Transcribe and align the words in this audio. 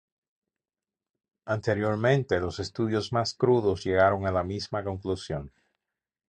Anteriormente, 1.45 2.39
los 2.39 2.59
estudios 2.59 3.13
más 3.13 3.35
crudos 3.35 3.83
llegaron 3.85 4.25
a 4.25 4.31
la 4.31 4.41
misma 4.43 4.83
conclusión. 4.83 5.51